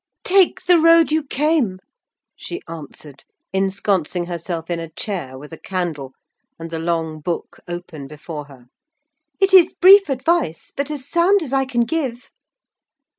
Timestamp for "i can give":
11.53-12.31